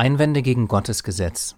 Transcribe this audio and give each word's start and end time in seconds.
Einwände 0.00 0.40
gegen 0.40 0.66
Gottes 0.66 1.02
Gesetz. 1.02 1.56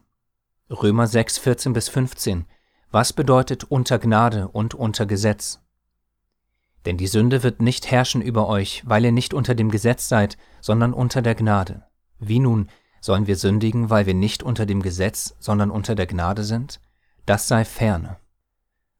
Römer 0.68 1.06
6, 1.06 1.38
14 1.38 1.74
bis 1.74 1.88
15. 1.88 2.44
Was 2.90 3.12
bedeutet 3.12 3.62
unter 3.62 4.00
Gnade 4.00 4.48
und 4.48 4.74
unter 4.74 5.06
Gesetz? 5.06 5.60
Denn 6.84 6.96
die 6.96 7.06
Sünde 7.06 7.44
wird 7.44 7.62
nicht 7.62 7.88
herrschen 7.88 8.20
über 8.20 8.48
euch, 8.48 8.82
weil 8.84 9.04
ihr 9.04 9.12
nicht 9.12 9.32
unter 9.32 9.54
dem 9.54 9.70
Gesetz 9.70 10.08
seid, 10.08 10.38
sondern 10.60 10.92
unter 10.92 11.22
der 11.22 11.36
Gnade. 11.36 11.84
Wie 12.18 12.40
nun 12.40 12.68
sollen 13.00 13.28
wir 13.28 13.36
sündigen, 13.36 13.90
weil 13.90 14.06
wir 14.06 14.14
nicht 14.14 14.42
unter 14.42 14.66
dem 14.66 14.82
Gesetz, 14.82 15.36
sondern 15.38 15.70
unter 15.70 15.94
der 15.94 16.08
Gnade 16.08 16.42
sind? 16.42 16.80
Das 17.26 17.46
sei 17.46 17.64
ferne. 17.64 18.16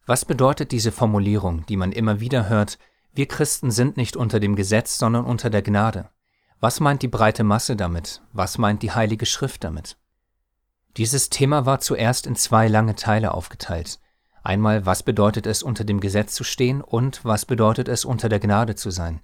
Was 0.07 0.25
bedeutet 0.25 0.71
diese 0.71 0.93
Formulierung, 0.93 1.67
die 1.67 1.77
man 1.77 1.91
immer 1.91 2.21
wieder 2.21 2.49
hört, 2.49 2.79
wir 3.13 3.27
Christen 3.27 3.73
sind 3.73 3.97
nicht 3.97 4.17
unter 4.17 4.39
dem 4.39 4.55
Gesetz, 4.55 4.99
sondern 4.99 5.25
unter 5.25 5.51
der 5.51 5.63
Gnade? 5.63 6.11
Was 6.65 6.79
meint 6.79 7.03
die 7.03 7.09
breite 7.09 7.43
Masse 7.43 7.75
damit? 7.75 8.23
Was 8.33 8.57
meint 8.57 8.85
die 8.85 8.93
Heilige 8.93 9.27
Schrift 9.27 9.65
damit? 9.65 9.97
Dieses 10.97 11.29
Thema 11.29 11.67
war 11.67 11.81
zuerst 11.81 12.25
in 12.25 12.37
zwei 12.37 12.69
lange 12.69 12.95
Teile 12.95 13.35
aufgeteilt. 13.35 13.99
Einmal, 14.45 14.87
was 14.87 15.03
bedeutet 15.03 15.49
es, 15.49 15.65
unter 15.65 15.83
dem 15.83 15.99
Gesetz 15.99 16.35
zu 16.37 16.45
stehen 16.45 16.81
und 16.81 17.25
was 17.25 17.47
bedeutet 17.47 17.89
es, 17.89 18.05
unter 18.05 18.29
der 18.29 18.39
Gnade 18.39 18.77
zu 18.77 18.93
sein. 18.93 19.21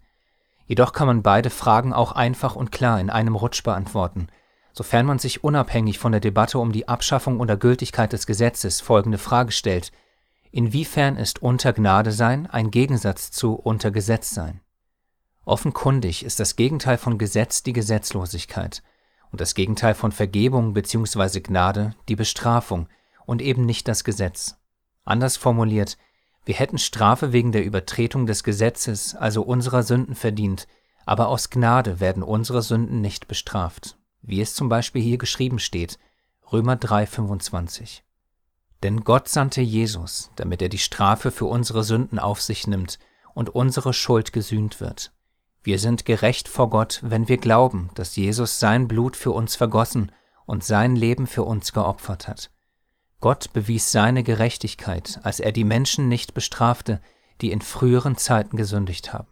Jedoch 0.66 0.92
kann 0.92 1.06
man 1.06 1.22
beide 1.22 1.48
Fragen 1.48 1.92
auch 1.92 2.10
einfach 2.10 2.56
und 2.56 2.72
klar 2.72 2.98
in 2.98 3.08
einem 3.08 3.36
Rutsch 3.36 3.62
beantworten, 3.62 4.26
sofern 4.72 5.06
man 5.06 5.20
sich 5.20 5.44
unabhängig 5.44 6.00
von 6.00 6.10
der 6.10 6.20
Debatte 6.20 6.58
um 6.58 6.72
die 6.72 6.88
Abschaffung 6.88 7.38
oder 7.38 7.56
Gültigkeit 7.56 8.12
des 8.12 8.26
Gesetzes 8.26 8.80
folgende 8.80 9.18
Frage 9.18 9.52
stellt. 9.52 9.92
Inwiefern 10.50 11.16
ist 11.16 11.40
unter 11.40 11.72
Gnade 11.72 12.10
sein 12.10 12.48
ein 12.48 12.72
Gegensatz 12.72 13.30
zu 13.30 13.54
unter 13.54 13.92
Gesetz 13.92 14.32
sein? 14.32 14.60
Offenkundig 15.48 16.26
ist 16.26 16.40
das 16.40 16.56
Gegenteil 16.56 16.98
von 16.98 17.16
Gesetz 17.16 17.62
die 17.62 17.72
Gesetzlosigkeit 17.72 18.82
und 19.32 19.40
das 19.40 19.54
Gegenteil 19.54 19.94
von 19.94 20.12
Vergebung 20.12 20.74
bzw. 20.74 21.40
Gnade 21.40 21.94
die 22.06 22.16
Bestrafung 22.16 22.86
und 23.24 23.40
eben 23.40 23.64
nicht 23.64 23.88
das 23.88 24.04
Gesetz. 24.04 24.58
Anders 25.06 25.38
formuliert, 25.38 25.96
wir 26.44 26.54
hätten 26.54 26.76
Strafe 26.76 27.32
wegen 27.32 27.50
der 27.50 27.64
Übertretung 27.64 28.26
des 28.26 28.44
Gesetzes, 28.44 29.14
also 29.14 29.40
unserer 29.40 29.82
Sünden 29.84 30.14
verdient, 30.14 30.68
aber 31.06 31.28
aus 31.28 31.48
Gnade 31.48 31.98
werden 31.98 32.22
unsere 32.22 32.60
Sünden 32.60 33.00
nicht 33.00 33.26
bestraft, 33.26 33.96
wie 34.20 34.42
es 34.42 34.54
zum 34.54 34.68
Beispiel 34.68 35.00
hier 35.00 35.16
geschrieben 35.16 35.60
steht, 35.60 35.98
Römer 36.52 36.74
3,25. 36.74 38.02
Denn 38.82 39.02
Gott 39.02 39.30
sandte 39.30 39.62
Jesus, 39.62 40.30
damit 40.36 40.60
er 40.60 40.68
die 40.68 40.76
Strafe 40.76 41.30
für 41.30 41.46
unsere 41.46 41.84
Sünden 41.84 42.18
auf 42.18 42.42
sich 42.42 42.66
nimmt 42.66 42.98
und 43.32 43.48
unsere 43.48 43.94
Schuld 43.94 44.34
gesühnt 44.34 44.82
wird. 44.82 45.10
Wir 45.68 45.78
sind 45.78 46.06
gerecht 46.06 46.48
vor 46.48 46.70
Gott, 46.70 47.00
wenn 47.02 47.28
wir 47.28 47.36
glauben, 47.36 47.90
dass 47.92 48.16
Jesus 48.16 48.58
sein 48.58 48.88
Blut 48.88 49.16
für 49.16 49.32
uns 49.32 49.54
vergossen 49.54 50.10
und 50.46 50.64
sein 50.64 50.96
Leben 50.96 51.26
für 51.26 51.42
uns 51.42 51.74
geopfert 51.74 52.26
hat. 52.26 52.50
Gott 53.20 53.52
bewies 53.52 53.92
seine 53.92 54.22
Gerechtigkeit, 54.22 55.20
als 55.24 55.40
er 55.40 55.52
die 55.52 55.64
Menschen 55.64 56.08
nicht 56.08 56.32
bestrafte, 56.32 57.02
die 57.42 57.52
in 57.52 57.60
früheren 57.60 58.16
Zeiten 58.16 58.56
gesündigt 58.56 59.12
haben. 59.12 59.28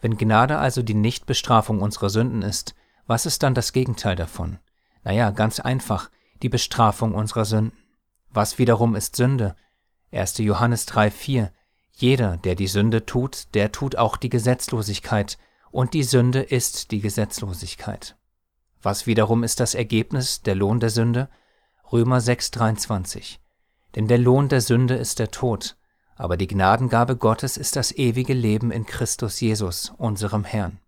Wenn 0.00 0.16
Gnade 0.16 0.56
also 0.56 0.82
die 0.82 0.94
Nichtbestrafung 0.94 1.82
unserer 1.82 2.08
Sünden 2.08 2.40
ist, 2.40 2.74
was 3.06 3.26
ist 3.26 3.42
dann 3.42 3.52
das 3.52 3.74
Gegenteil 3.74 4.16
davon? 4.16 4.58
Naja, 5.04 5.32
ganz 5.32 5.60
einfach, 5.60 6.10
die 6.40 6.48
Bestrafung 6.48 7.14
unserer 7.14 7.44
Sünden. 7.44 7.76
Was 8.30 8.56
wiederum 8.58 8.96
ist 8.96 9.16
Sünde? 9.16 9.54
1. 10.12 10.38
Johannes 10.38 10.86
3, 10.86 11.10
4. 11.10 11.52
Jeder, 11.92 12.36
der 12.38 12.54
die 12.54 12.66
Sünde 12.66 13.06
tut, 13.06 13.54
der 13.54 13.72
tut 13.72 13.96
auch 13.96 14.16
die 14.16 14.30
Gesetzlosigkeit, 14.30 15.38
und 15.70 15.94
die 15.94 16.02
Sünde 16.02 16.42
ist 16.42 16.90
die 16.90 17.00
Gesetzlosigkeit. 17.00 18.16
Was 18.82 19.06
wiederum 19.06 19.44
ist 19.44 19.60
das 19.60 19.74
Ergebnis, 19.74 20.42
der 20.42 20.54
Lohn 20.54 20.80
der 20.80 20.90
Sünde? 20.90 21.28
Römer 21.92 22.18
6,23. 22.18 23.38
Denn 23.94 24.08
der 24.08 24.18
Lohn 24.18 24.48
der 24.48 24.60
Sünde 24.60 24.94
ist 24.94 25.18
der 25.18 25.30
Tod, 25.30 25.76
aber 26.16 26.36
die 26.36 26.46
Gnadengabe 26.46 27.16
Gottes 27.16 27.56
ist 27.56 27.76
das 27.76 27.92
ewige 27.92 28.34
Leben 28.34 28.70
in 28.70 28.86
Christus 28.86 29.40
Jesus, 29.40 29.92
unserem 29.98 30.44
Herrn. 30.44 30.78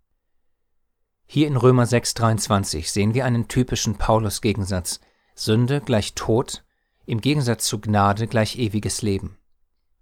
Hier 1.27 1.47
in 1.47 1.57
Römer 1.57 1.85
6,23 1.85 2.91
sehen 2.91 3.15
wir 3.15 3.25
einen 3.25 3.49
typischen 3.49 3.97
Paulus-Gegensatz. 3.97 5.01
Sünde 5.35 5.81
gleich 5.81 6.15
Tod, 6.15 6.65
im 7.07 7.21
Gegensatz 7.21 7.67
zu 7.67 7.81
Gnade 7.81 8.27
gleich 8.27 8.59
ewiges 8.59 9.03
Leben. 9.03 9.37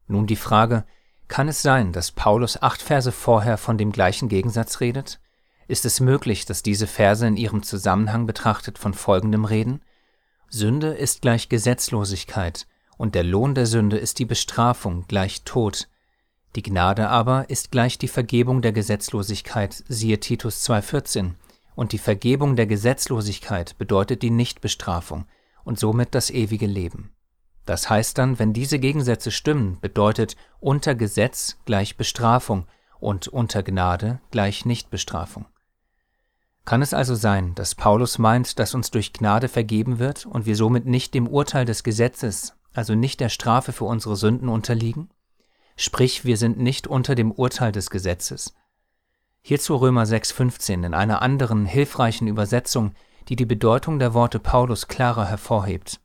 Nun 0.07 0.27
die 0.27 0.37
Frage, 0.37 0.85
kann 1.29 1.49
es 1.49 1.63
sein, 1.63 1.93
dass 1.93 2.13
Paulus 2.13 2.61
acht 2.61 2.83
Verse 2.83 3.11
vorher 3.11 3.57
von 3.57 3.79
dem 3.79 3.93
gleichen 3.93 4.29
Gegensatz 4.29 4.81
redet? 4.81 5.21
Ist 5.69 5.85
es 5.85 6.01
möglich, 6.01 6.45
dass 6.45 6.63
diese 6.63 6.87
Verse 6.87 7.27
in 7.27 7.37
ihrem 7.37 7.63
Zusammenhang 7.63 8.27
betrachtet 8.27 8.79
von 8.79 8.93
folgendem 8.93 9.45
reden? 9.45 9.81
Sünde 10.49 10.89
ist 10.89 11.23
gleich 11.23 11.49
Gesetzlosigkeit, 11.49 12.67
und 12.99 13.15
der 13.15 13.25
Lohn 13.25 13.55
der 13.55 13.65
Sünde 13.65 13.97
ist 13.97 14.19
die 14.19 14.27
Bestrafung 14.27 15.07
gleich 15.09 15.45
Tod. 15.45 15.89
Die 16.55 16.63
Gnade 16.63 17.09
aber 17.09 17.49
ist 17.49 17.71
gleich 17.71 17.97
die 17.97 18.09
Vergebung 18.09 18.61
der 18.61 18.73
Gesetzlosigkeit, 18.73 19.83
siehe 19.89 20.21
Titus 20.21 20.69
2,14, 20.69 21.33
und 21.75 21.93
die 21.93 21.99
Vergebung 21.99 22.57
der 22.57 22.67
Gesetzlosigkeit 22.67 23.79
bedeutet 23.79 24.21
die 24.21 24.31
Nichtbestrafung 24.31 25.25
und 25.65 25.79
somit 25.79 26.15
das 26.15 26.29
ewige 26.29 26.67
Leben. 26.67 27.12
Das 27.65 27.89
heißt 27.89 28.19
dann, 28.19 28.39
wenn 28.39 28.53
diese 28.53 28.79
Gegensätze 28.79 29.31
stimmen, 29.31 29.79
bedeutet 29.81 30.37
unter 30.61 30.95
Gesetz 30.95 31.59
gleich 31.65 31.97
Bestrafung 31.97 32.67
und 32.99 33.29
unter 33.29 33.63
Gnade 33.63 34.21
gleich 34.31 34.65
Nichtbestrafung. 34.65 35.47
Kann 36.65 36.83
es 36.83 36.95
also 36.95 37.15
sein, 37.15 37.55
dass 37.55 37.75
Paulus 37.75 38.19
meint, 38.19 38.59
dass 38.59 38.75
uns 38.75 38.91
durch 38.91 39.13
Gnade 39.13 39.49
vergeben 39.49 39.99
wird 39.99 40.27
und 40.27 40.47
wir 40.47 40.57
somit 40.57 40.87
nicht 40.87 41.13
dem 41.15 41.27
Urteil 41.27 41.65
des 41.65 41.83
Gesetzes, 41.83 42.55
also 42.73 42.95
nicht 42.95 43.21
der 43.21 43.29
Strafe 43.29 43.73
für 43.73 43.85
unsere 43.85 44.17
Sünden 44.17 44.49
unterliegen? 44.49 45.11
Sprich, 45.77 46.25
wir 46.25 46.37
sind 46.37 46.59
nicht 46.59 46.87
unter 46.87 47.15
dem 47.15 47.33
Urteil 47.33 47.73
des 47.73 47.91
Gesetzes. 47.91 48.55
Hierzu 49.41 49.75
Römer 49.75 50.05
6,15 50.05 50.87
in 50.87 50.95
einer 50.95 51.21
anderen, 51.21 51.67
hilfreichen 51.67 52.29
Übersetzung, 52.29 52.95
die 53.29 53.35
die 53.35 53.47
Bedeutung 53.47 53.99
der 53.99 54.15
Worte 54.15 54.39
Paulus 54.39 54.87
klarer 54.87 55.27
hervorhebt. 55.27 56.01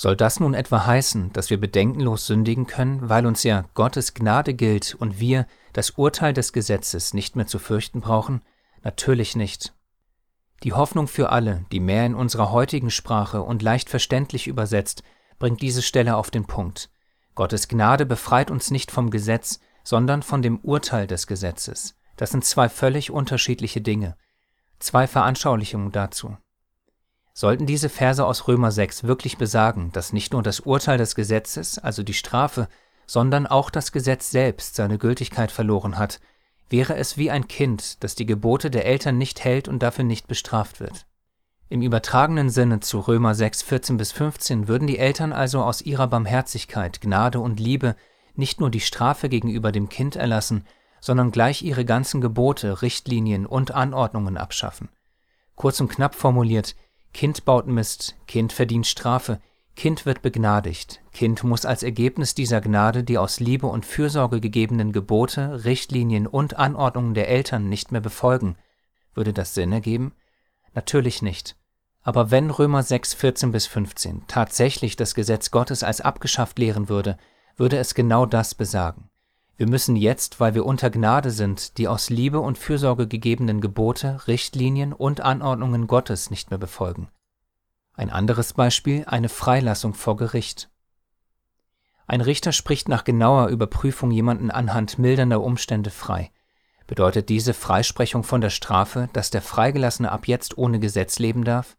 Soll 0.00 0.14
das 0.14 0.38
nun 0.38 0.54
etwa 0.54 0.86
heißen, 0.86 1.32
dass 1.32 1.50
wir 1.50 1.58
bedenkenlos 1.58 2.28
sündigen 2.28 2.68
können, 2.68 3.08
weil 3.08 3.26
uns 3.26 3.42
ja 3.42 3.64
Gottes 3.74 4.14
Gnade 4.14 4.54
gilt 4.54 4.94
und 4.94 5.18
wir 5.18 5.44
das 5.72 5.90
Urteil 5.90 6.32
des 6.32 6.52
Gesetzes 6.52 7.14
nicht 7.14 7.34
mehr 7.34 7.48
zu 7.48 7.58
fürchten 7.58 8.00
brauchen? 8.00 8.42
Natürlich 8.84 9.34
nicht. 9.34 9.74
Die 10.62 10.72
Hoffnung 10.72 11.08
für 11.08 11.30
alle, 11.30 11.64
die 11.72 11.80
mehr 11.80 12.06
in 12.06 12.14
unserer 12.14 12.52
heutigen 12.52 12.92
Sprache 12.92 13.42
und 13.42 13.60
leicht 13.60 13.90
verständlich 13.90 14.46
übersetzt, 14.46 15.02
bringt 15.40 15.62
diese 15.62 15.82
Stelle 15.82 16.14
auf 16.14 16.30
den 16.30 16.46
Punkt. 16.46 16.90
Gottes 17.34 17.66
Gnade 17.66 18.06
befreit 18.06 18.52
uns 18.52 18.70
nicht 18.70 18.92
vom 18.92 19.10
Gesetz, 19.10 19.58
sondern 19.82 20.22
von 20.22 20.42
dem 20.42 20.60
Urteil 20.60 21.08
des 21.08 21.26
Gesetzes. 21.26 21.96
Das 22.14 22.30
sind 22.30 22.44
zwei 22.44 22.68
völlig 22.68 23.10
unterschiedliche 23.10 23.80
Dinge. 23.80 24.16
Zwei 24.78 25.08
Veranschaulichungen 25.08 25.90
dazu. 25.90 26.36
Sollten 27.38 27.66
diese 27.66 27.88
Verse 27.88 28.26
aus 28.26 28.48
Römer 28.48 28.72
6 28.72 29.04
wirklich 29.04 29.38
besagen, 29.38 29.92
dass 29.92 30.12
nicht 30.12 30.32
nur 30.32 30.42
das 30.42 30.58
Urteil 30.58 30.98
des 30.98 31.14
Gesetzes, 31.14 31.78
also 31.78 32.02
die 32.02 32.12
Strafe, 32.12 32.66
sondern 33.06 33.46
auch 33.46 33.70
das 33.70 33.92
Gesetz 33.92 34.32
selbst 34.32 34.74
seine 34.74 34.98
Gültigkeit 34.98 35.52
verloren 35.52 35.98
hat, 35.98 36.18
wäre 36.68 36.96
es 36.96 37.16
wie 37.16 37.30
ein 37.30 37.46
Kind, 37.46 38.02
das 38.02 38.16
die 38.16 38.26
Gebote 38.26 38.72
der 38.72 38.86
Eltern 38.86 39.18
nicht 39.18 39.44
hält 39.44 39.68
und 39.68 39.84
dafür 39.84 40.02
nicht 40.02 40.26
bestraft 40.26 40.80
wird. 40.80 41.06
Im 41.68 41.80
übertragenen 41.80 42.50
Sinne 42.50 42.80
zu 42.80 42.98
Römer 42.98 43.36
6, 43.36 43.62
14 43.62 43.98
bis 43.98 44.10
15 44.10 44.66
würden 44.66 44.88
die 44.88 44.98
Eltern 44.98 45.32
also 45.32 45.62
aus 45.62 45.80
ihrer 45.80 46.08
Barmherzigkeit, 46.08 47.00
Gnade 47.00 47.38
und 47.38 47.60
Liebe 47.60 47.94
nicht 48.34 48.58
nur 48.58 48.68
die 48.68 48.80
Strafe 48.80 49.28
gegenüber 49.28 49.70
dem 49.70 49.88
Kind 49.88 50.16
erlassen, 50.16 50.66
sondern 51.00 51.30
gleich 51.30 51.62
ihre 51.62 51.84
ganzen 51.84 52.20
Gebote, 52.20 52.82
Richtlinien 52.82 53.46
und 53.46 53.70
Anordnungen 53.70 54.36
abschaffen. 54.36 54.88
Kurz 55.54 55.80
und 55.80 55.88
knapp 55.88 56.16
formuliert, 56.16 56.74
Kind 57.12 57.44
baut 57.44 57.66
Mist, 57.66 58.16
Kind 58.26 58.52
verdient 58.52 58.86
Strafe, 58.86 59.40
Kind 59.78 60.06
wird 60.06 60.22
begnadigt, 60.22 61.00
Kind 61.12 61.44
muss 61.44 61.64
als 61.64 61.84
Ergebnis 61.84 62.34
dieser 62.34 62.60
Gnade 62.60 63.04
die 63.04 63.16
aus 63.16 63.38
Liebe 63.38 63.68
und 63.68 63.86
Fürsorge 63.86 64.40
gegebenen 64.40 64.92
Gebote, 64.92 65.64
Richtlinien 65.64 66.26
und 66.26 66.58
Anordnungen 66.58 67.14
der 67.14 67.28
Eltern 67.28 67.68
nicht 67.68 67.92
mehr 67.92 68.00
befolgen. 68.00 68.56
Würde 69.14 69.32
das 69.32 69.54
Sinn 69.54 69.70
ergeben? 69.72 70.14
Natürlich 70.74 71.22
nicht. 71.22 71.56
Aber 72.02 72.30
wenn 72.30 72.50
Römer 72.50 72.82
6, 72.82 73.14
14 73.14 73.52
bis 73.52 73.66
15 73.66 74.22
tatsächlich 74.26 74.96
das 74.96 75.14
Gesetz 75.14 75.50
Gottes 75.50 75.82
als 75.82 76.00
abgeschafft 76.00 76.58
lehren 76.58 76.88
würde, 76.88 77.16
würde 77.56 77.78
es 77.78 77.94
genau 77.94 78.26
das 78.26 78.54
besagen. 78.54 79.07
Wir 79.58 79.68
müssen 79.68 79.96
jetzt, 79.96 80.38
weil 80.38 80.54
wir 80.54 80.64
unter 80.64 80.88
Gnade 80.88 81.32
sind, 81.32 81.78
die 81.78 81.88
aus 81.88 82.10
Liebe 82.10 82.38
und 82.38 82.58
Fürsorge 82.58 83.08
gegebenen 83.08 83.60
Gebote, 83.60 84.28
Richtlinien 84.28 84.92
und 84.92 85.20
Anordnungen 85.20 85.88
Gottes 85.88 86.30
nicht 86.30 86.50
mehr 86.50 86.58
befolgen. 86.58 87.08
Ein 87.92 88.08
anderes 88.08 88.52
Beispiel 88.52 89.04
eine 89.06 89.28
Freilassung 89.28 89.94
vor 89.94 90.16
Gericht. 90.16 90.70
Ein 92.06 92.20
Richter 92.20 92.52
spricht 92.52 92.88
nach 92.88 93.02
genauer 93.02 93.48
Überprüfung 93.48 94.12
jemanden 94.12 94.52
anhand 94.52 95.00
mildernder 95.00 95.42
Umstände 95.42 95.90
frei. 95.90 96.30
Bedeutet 96.86 97.28
diese 97.28 97.52
Freisprechung 97.52 98.22
von 98.22 98.40
der 98.40 98.50
Strafe, 98.50 99.08
dass 99.12 99.30
der 99.30 99.42
Freigelassene 99.42 100.12
ab 100.12 100.28
jetzt 100.28 100.56
ohne 100.56 100.78
Gesetz 100.78 101.18
leben 101.18 101.42
darf? 101.42 101.76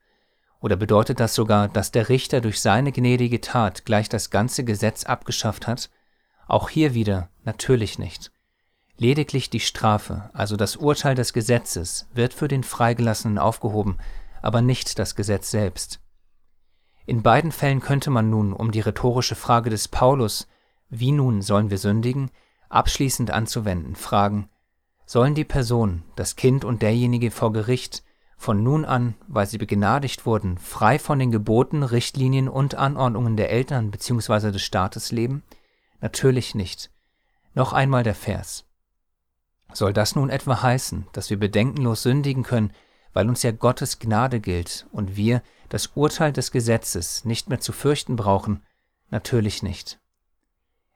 Oder 0.60 0.76
bedeutet 0.76 1.22
das 1.22 1.34
sogar, 1.34 1.70
dass 1.70 1.92
der 1.92 2.10
Richter 2.10 2.42
durch 2.42 2.60
seine 2.60 2.92
gnädige 2.92 3.40
Tat 3.40 3.86
gleich 3.86 4.10
das 4.10 4.30
ganze 4.30 4.66
Gesetz 4.66 5.06
abgeschafft 5.06 5.66
hat? 5.66 5.90
Auch 6.50 6.70
hier 6.70 6.96
wieder 6.96 7.30
natürlich 7.44 8.00
nicht. 8.00 8.32
Lediglich 8.98 9.52
die 9.52 9.60
Strafe, 9.60 10.32
also 10.34 10.58
das 10.58 10.78
Urteil 10.78 11.14
des 11.14 11.32
Gesetzes, 11.32 12.08
wird 12.14 12.34
für 12.34 12.48
den 12.48 12.64
Freigelassenen 12.64 13.38
aufgehoben, 13.38 13.98
aber 14.42 14.64
nicht 14.64 14.98
das 14.98 15.16
Gesetz 15.16 15.52
selbst. 15.52 16.02
In 17.06 17.22
beiden 17.22 17.52
Fällen 17.52 17.82
könnte 17.82 18.10
man 18.10 18.32
nun, 18.32 18.52
um 18.52 18.72
die 18.72 18.80
rhetorische 18.80 19.36
Frage 19.36 19.70
des 19.70 19.88
Paulus, 19.88 20.48
wie 20.90 21.12
nun 21.12 21.44
sollen 21.44 21.70
wir 21.70 21.78
sündigen, 21.78 22.32
abschließend 22.68 23.30
anzuwenden, 23.30 23.96
fragen, 23.96 24.50
sollen 25.06 25.36
die 25.36 25.46
Person, 25.46 26.02
das 26.16 26.36
Kind 26.36 26.66
und 26.66 26.82
derjenige 26.82 27.30
vor 27.30 27.54
Gericht 27.54 28.04
von 28.38 28.64
nun 28.64 28.86
an, 28.86 29.14
weil 29.28 29.46
sie 29.46 29.60
begnadigt 29.60 30.26
wurden, 30.26 30.58
frei 30.58 30.98
von 30.98 31.20
den 31.20 31.30
Geboten, 31.30 31.84
Richtlinien 31.84 32.50
und 32.50 32.74
Anordnungen 32.74 33.38
der 33.38 33.52
Eltern 33.52 33.92
bzw. 33.92 34.52
des 34.52 34.64
Staates 34.64 35.12
leben? 35.12 35.44
Natürlich 36.02 36.56
nicht. 36.56 36.92
Noch 37.54 37.74
einmal 37.74 38.04
der 38.04 38.16
Vers. 38.16 38.66
Soll 39.74 39.94
das 39.94 40.16
nun 40.16 40.30
etwa 40.30 40.62
heißen, 40.62 41.08
dass 41.14 41.30
wir 41.30 41.38
bedenkenlos 41.38 42.04
sündigen 42.04 42.44
können, 42.44 42.74
weil 43.14 43.28
uns 43.28 43.44
ja 43.44 43.52
Gottes 43.52 44.00
Gnade 44.00 44.40
gilt 44.40 44.88
und 44.92 45.16
wir 45.16 45.42
das 45.68 45.88
Urteil 45.96 46.34
des 46.34 46.52
Gesetzes 46.52 47.26
nicht 47.26 47.50
mehr 47.50 47.60
zu 47.60 47.72
fürchten 47.72 48.16
brauchen? 48.16 48.64
Natürlich 49.10 49.64
nicht. 49.64 50.00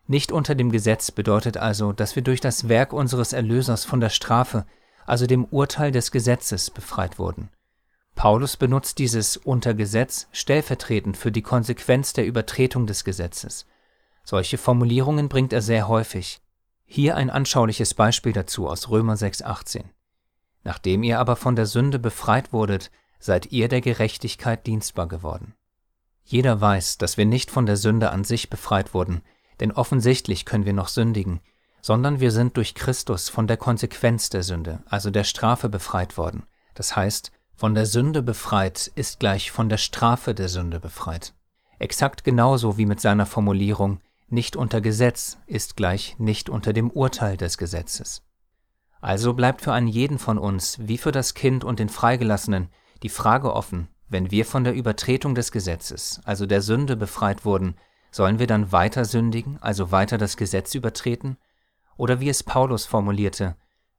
Nicht 0.07 0.31
unter 0.31 0.55
dem 0.55 0.71
Gesetz 0.71 1.11
bedeutet 1.11 1.57
also, 1.57 1.93
dass 1.93 2.15
wir 2.15 2.23
durch 2.23 2.41
das 2.41 2.67
Werk 2.67 2.93
unseres 2.93 3.33
Erlösers 3.33 3.85
von 3.85 3.99
der 3.99 4.09
Strafe, 4.09 4.65
also 5.05 5.27
dem 5.27 5.45
Urteil 5.45 5.91
des 5.91 6.11
Gesetzes, 6.11 6.69
befreit 6.69 7.19
wurden. 7.19 7.49
Paulus 8.15 8.57
benutzt 8.57 8.99
dieses 8.99 9.37
unter 9.37 9.73
Gesetz 9.73 10.27
stellvertretend 10.31 11.17
für 11.17 11.31
die 11.31 11.41
Konsequenz 11.41 12.13
der 12.13 12.25
Übertretung 12.25 12.85
des 12.85 13.03
Gesetzes. 13.03 13.65
Solche 14.23 14.57
Formulierungen 14.57 15.29
bringt 15.29 15.53
er 15.53 15.61
sehr 15.61 15.87
häufig. 15.87 16.41
Hier 16.85 17.15
ein 17.17 17.29
anschauliches 17.29 17.93
Beispiel 17.93 18.33
dazu 18.33 18.67
aus 18.67 18.89
Römer 18.89 19.15
6,18. 19.15 19.83
Nachdem 20.63 21.03
ihr 21.03 21.19
aber 21.19 21.35
von 21.35 21.55
der 21.55 21.65
Sünde 21.65 21.99
befreit 21.99 22.53
wurdet, 22.53 22.89
seid 23.19 23.51
ihr 23.51 23.67
der 23.67 23.81
Gerechtigkeit 23.81 24.65
dienstbar 24.65 25.07
geworden. 25.07 25.55
Jeder 26.23 26.61
weiß, 26.61 26.97
dass 26.97 27.17
wir 27.17 27.25
nicht 27.25 27.51
von 27.51 27.65
der 27.65 27.77
Sünde 27.77 28.11
an 28.11 28.23
sich 28.23 28.49
befreit 28.49 28.93
wurden, 28.93 29.21
denn 29.59 29.71
offensichtlich 29.71 30.45
können 30.45 30.65
wir 30.65 30.73
noch 30.73 30.87
sündigen, 30.87 31.41
sondern 31.81 32.21
wir 32.21 32.31
sind 32.31 32.55
durch 32.55 32.75
Christus 32.75 33.27
von 33.27 33.45
der 33.45 33.57
Konsequenz 33.57 34.29
der 34.29 34.43
Sünde, 34.43 34.83
also 34.85 35.09
der 35.09 35.25
Strafe 35.25 35.67
befreit 35.67 36.17
worden. 36.17 36.43
Das 36.75 36.95
heißt, 36.95 37.31
von 37.55 37.75
der 37.75 37.85
Sünde 37.85 38.23
befreit 38.23 38.91
ist 38.95 39.19
gleich 39.19 39.51
von 39.51 39.67
der 39.67 39.77
Strafe 39.77 40.33
der 40.33 40.47
Sünde 40.47 40.79
befreit. 40.79 41.33
Exakt 41.79 42.23
genauso 42.23 42.77
wie 42.77 42.85
mit 42.85 43.01
seiner 43.01 43.25
Formulierung 43.25 43.99
nicht 44.33 44.55
unter 44.55 44.81
Gesetz 44.81 45.37
ist 45.47 45.77
gleich 45.77 46.19
nicht 46.19 46.49
unter 46.49 46.73
dem 46.73 46.91
Urteil 46.91 47.37
des 47.37 47.57
Gesetzes. 47.57 48.23
Also 48.99 49.33
bleibt 49.33 49.61
für 49.61 49.73
einen 49.73 49.87
jeden 49.87 50.19
von 50.19 50.37
uns, 50.37 50.77
wie 50.79 50.97
für 50.97 51.11
das 51.11 51.33
Kind 51.33 51.63
und 51.63 51.79
den 51.79 51.89
Freigelassenen, 51.89 52.69
die 53.03 53.09
Frage 53.09 53.53
offen, 53.53 53.87
wenn 54.09 54.31
wir 54.31 54.45
von 54.45 54.63
der 54.63 54.73
Übertretung 54.73 55.35
des 55.35 55.51
Gesetzes, 55.51 56.21
also 56.25 56.45
der 56.45 56.61
Sünde 56.61 56.95
befreit 56.95 57.45
wurden, 57.45 57.75
Sollen 58.13 58.37
wir 58.37 58.45
dann 58.45 58.71
weiter 58.71 59.05
sündigen, 59.05 59.57
also 59.59 59.91
weiter 59.91 60.19
das 60.19 60.37
Gesetz 60.37 60.75
übertreten? 60.75 61.37
Oder 61.97 62.19
wie 62.19 62.29
es 62.29 62.43
Paulus 62.43 62.85
formulierte, 62.85 63.55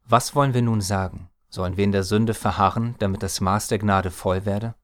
was 0.06 0.36
wollen 0.36 0.54
wir 0.54 0.62
nun 0.62 0.80
sagen? 0.80 1.30
Sollen 1.48 1.76
wir 1.76 1.82
in 1.82 1.90
der 1.90 2.04
Sünde 2.04 2.32
verharren, 2.32 2.94
damit 3.00 3.24
das 3.24 3.40
Maß 3.40 3.66
der 3.66 3.80
Gnade 3.80 4.12
voll 4.12 4.46
werde? 4.46 4.76